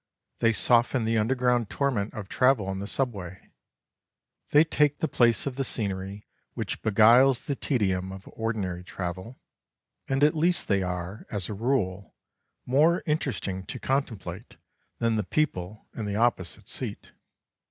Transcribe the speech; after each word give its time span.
They 0.39 0.51
soften 0.51 1.03
the 1.05 1.19
underground 1.19 1.69
torment 1.69 2.15
of 2.15 2.27
travel 2.27 2.71
in 2.71 2.79
the 2.79 2.87
Subway, 2.87 3.51
they 4.49 4.63
take 4.63 4.97
the 4.97 5.07
place 5.07 5.45
of 5.45 5.57
the 5.57 5.63
scenery 5.63 6.25
which 6.55 6.81
beguiles 6.81 7.43
the 7.43 7.53
tedium 7.53 8.11
of 8.11 8.27
ordinary 8.33 8.83
travel, 8.83 9.39
and 10.09 10.23
at 10.23 10.35
least 10.35 10.67
they 10.67 10.81
are, 10.81 11.27
as 11.29 11.49
a 11.49 11.53
rule, 11.53 12.15
more 12.65 13.03
interesting 13.05 13.63
to 13.67 13.79
contemplate 13.79 14.57
than 14.97 15.17
the 15.17 15.23
people 15.23 15.85
in 15.95 16.05
the 16.05 16.15
opposite 16.15 16.67
seat. 16.67 17.11